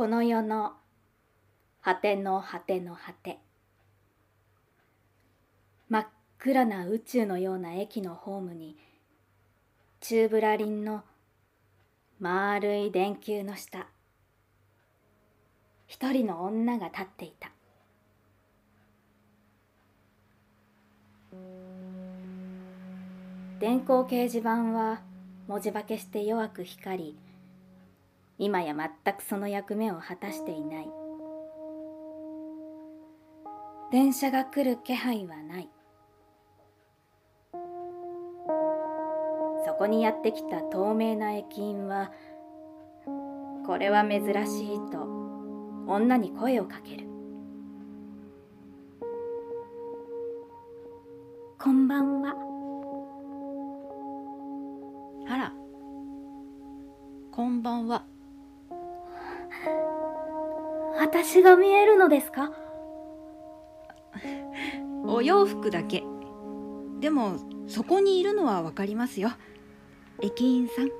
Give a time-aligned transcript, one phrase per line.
[0.00, 0.72] この世の
[1.82, 3.38] 果ての果ての果て。
[5.90, 6.06] 真っ
[6.38, 8.78] 暗な宇宙のような駅のホームに
[10.00, 11.02] チューブラリンの
[12.18, 13.88] 丸い電球の下。
[15.86, 17.50] 一人の女が立っていた。
[23.58, 25.02] 電光掲示板は
[25.46, 27.29] 文字化けして弱く光り
[28.42, 30.88] 今や全くその役目を果たしていない。
[33.92, 35.68] 電車が来る気配はない。
[39.66, 42.12] そこにやってきた透明な駅員は
[43.66, 45.02] これは珍しいと
[45.86, 47.06] 女に声をかける。
[51.58, 52.34] こんばんは。
[55.28, 55.52] あら。
[57.30, 58.06] こんばんは。
[61.00, 62.52] 私が見えるのですか？
[65.06, 66.04] お洋服だけ。
[67.00, 69.30] でもそこにいるのはわかりますよ。
[70.20, 70.90] 駅員さん。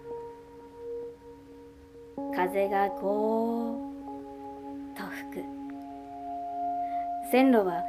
[2.35, 5.45] 風がゴーッと吹く。
[7.31, 7.83] 線路は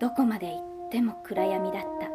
[0.00, 2.08] どこまで行っても暗闇だった。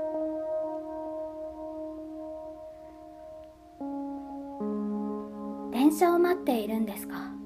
[5.71, 7.38] 電車を待っているんですか？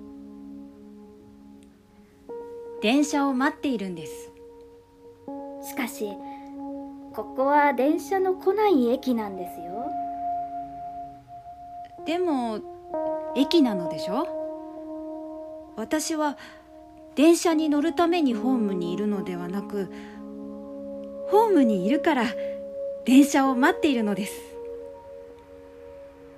[2.84, 4.30] 電車を待っているんです。
[5.66, 6.09] しかし
[7.14, 9.89] ここは電車の来ない駅なんですよ。
[12.06, 12.59] でも
[13.38, 14.28] 駅なのでしょ？
[15.78, 16.38] 私は
[17.16, 19.89] 電車に乗るためにホームにいるのではなく
[21.30, 22.26] ホームにいるから
[23.06, 24.34] 電車を待っているのです。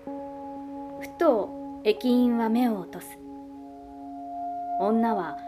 [0.06, 3.08] ふと駅員は目を落とす。
[4.80, 5.40] 女は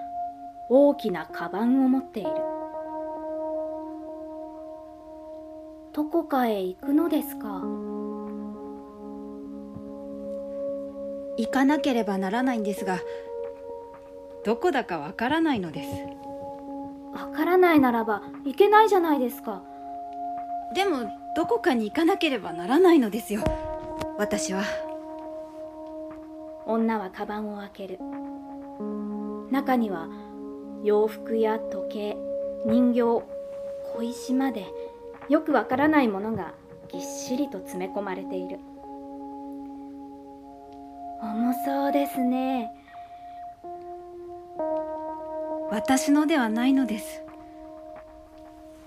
[0.69, 2.29] 大きなカバンを持っている。
[5.93, 7.61] どこかへ行くのですか？
[11.37, 12.99] 行かなければならないんですが
[14.43, 15.89] どこだかわからないのです。
[17.13, 19.63] わからないならば行けないじゃないですか。
[20.75, 23.41] でもどこかに行かなければならないのですよ。
[24.17, 24.63] 私は。
[26.65, 27.99] 女はカバンを開ける。
[29.49, 30.07] 中には
[30.83, 32.17] 洋服や時計
[32.65, 34.67] 人形小石まで
[35.29, 36.53] よくわからないものが
[36.87, 38.59] ぎっしりと詰め込まれている。
[41.21, 42.71] 重そうですね。
[45.69, 47.21] 私のではないのです。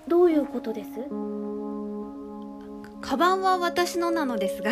[0.07, 0.89] どういうことです？
[3.01, 4.71] カバンは私のなのですが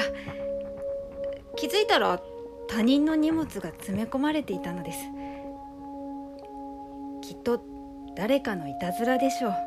[1.55, 2.21] 気づいたら
[2.67, 4.99] 他人の荷物が詰め込まれていたのです
[8.19, 9.51] 誰かのいたずらでしょう。
[9.53, 9.57] こ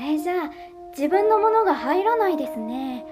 [0.00, 0.50] れじゃあ
[0.90, 3.06] 自分のものが入らないですね。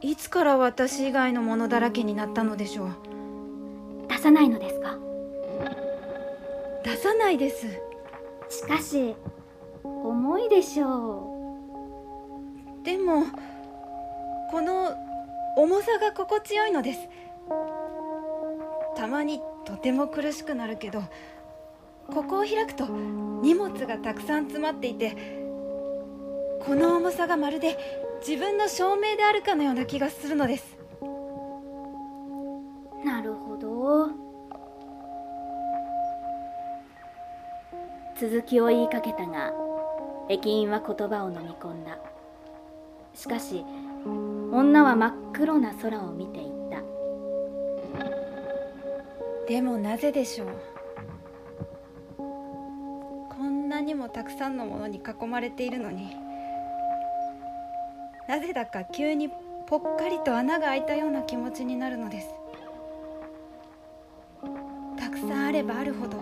[0.00, 2.90] いつから私以外のものだらけになったのでしょう。
[4.08, 4.98] 出さないのですか？
[6.82, 7.68] 出さないです。
[8.48, 9.14] しかし
[9.84, 11.30] 重いでしょ
[12.82, 12.84] う。
[12.84, 13.26] でも
[14.50, 14.92] この
[15.56, 17.08] 重さが心地よいのです。
[18.96, 21.04] たまにとても苦しくなるけど
[22.12, 25.16] ここを開くと荷物がたくさん詰まっていて
[26.64, 27.76] この重さがまるで
[28.26, 30.78] 自分の証明であるかのような気がするのです。
[33.04, 34.08] なるほど。
[38.18, 39.52] 続きを言いかけたが
[40.30, 41.98] 駅員は言葉を飲み込んだ。
[43.14, 43.64] しかし
[44.06, 46.82] 女は真っ黒な空を見ていった。
[49.46, 50.48] でもなぜでしょう？
[53.84, 56.16] にもたくさんのものに囲まれているのに。
[58.26, 59.28] なぜだか急に
[59.66, 62.34] ぽっかりと穴が開いたような気持ちになるのです。
[64.98, 66.16] たくさんあればあるほど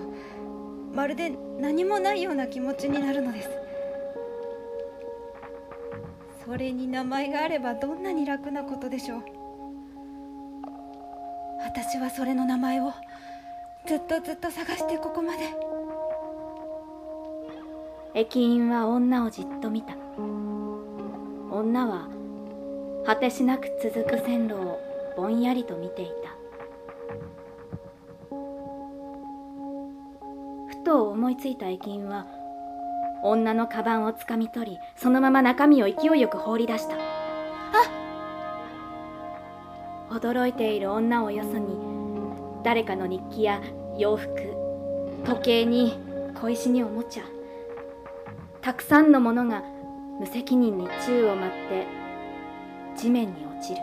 [0.92, 3.50] まるで何もないような気持ちになるのです。
[6.44, 9.24] それに名前があればどんなに楽なことでしょう。
[11.64, 12.92] 私はそれの名前を
[13.86, 15.71] ずっとずっと探してここまで。
[18.14, 19.94] 駅員は女をじっと見た。
[21.50, 22.08] 女は
[23.06, 24.78] 果てしなく続く線路を
[25.16, 26.36] ぼんやりと見ていた。
[30.68, 32.26] ふと思いついた駅員は
[33.24, 36.96] 女のカバンをつかみ取りそのまま中身を勢いよく放り出した。
[36.96, 36.98] あ
[40.10, 41.78] 驚いている女をよそに
[42.62, 43.62] 誰かの日記や
[43.96, 44.28] 洋服
[45.24, 45.96] 時計に
[46.38, 47.22] 小石におもちゃ
[48.62, 49.64] たくさんのものが
[50.20, 51.86] 無責任に宙を舞って
[52.96, 53.80] 地面に落ちる。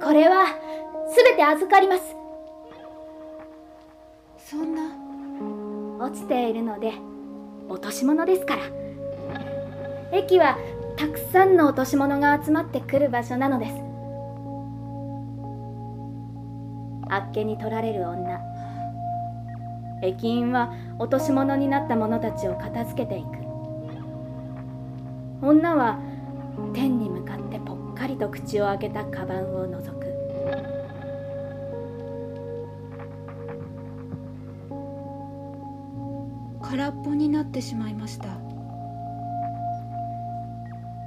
[0.00, 0.46] これは
[1.12, 2.14] 全て預かります。
[4.38, 6.04] そんな。
[6.06, 6.92] 落ちているので
[7.68, 8.62] 落とし物ですから。
[10.12, 10.56] 駅は
[10.96, 13.74] たくさんの落とし物が集まってくる場所なのです。
[17.08, 18.38] あっけに取られる女
[20.02, 23.28] 駅員は落とし物になった者たちを片付けていく。
[25.42, 25.98] 女は
[26.74, 30.00] 天に向かってぽっかりと口を開けたカバンを覗く。
[36.62, 38.28] 空っぽになってしまいました。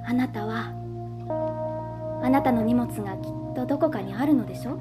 [0.06, 0.74] あなたは
[2.24, 4.78] あなたの荷物がきっとどこかにあるのでしょ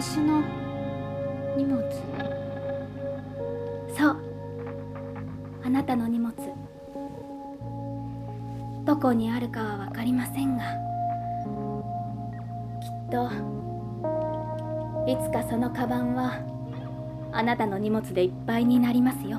[0.00, 0.42] 私の
[1.58, 1.78] 荷物。
[3.94, 4.16] そう。
[5.62, 6.32] あなたの荷物。
[8.86, 10.64] どこにあるかは分かりませんが
[12.80, 13.30] きっと
[15.06, 16.40] いつかそのカバンは
[17.30, 19.38] あなたの荷物でいっぱいになりますよ。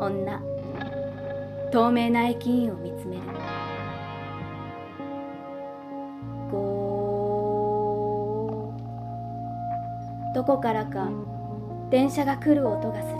[0.00, 0.40] 女。
[1.70, 3.22] 透明な駅員を見つめる。
[10.34, 11.08] どこからか
[11.90, 13.14] 電車が来る音がする。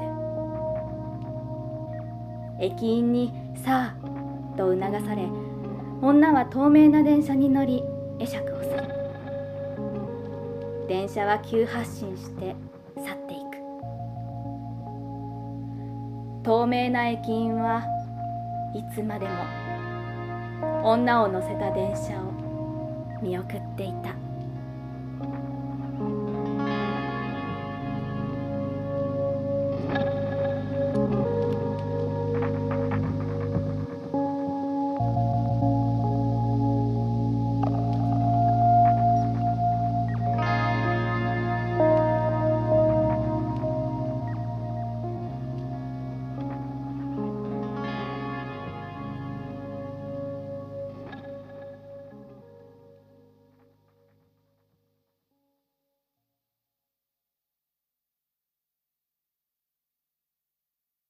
[2.59, 3.33] 駅員に
[3.65, 4.07] 「さあ」
[4.59, 5.29] と促され
[6.03, 7.85] 女は透明な電車に乗り
[8.19, 8.83] 会釈をする。
[10.89, 12.57] 電車は急発進して
[12.97, 13.43] 去っていく。
[16.43, 17.85] 透明な駅員は
[18.75, 19.33] いつまでも
[20.83, 24.24] 女を乗せた電車を見送っていた。